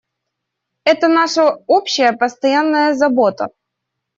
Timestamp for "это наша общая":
0.83-2.11